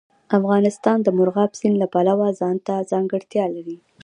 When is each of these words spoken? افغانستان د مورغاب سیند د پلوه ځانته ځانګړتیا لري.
افغانستان 0.37 0.97
د 1.01 1.07
مورغاب 1.17 1.51
سیند 1.59 1.77
د 1.79 1.83
پلوه 1.93 2.27
ځانته 2.39 2.73
ځانګړتیا 2.91 3.45
لري. 3.55 3.77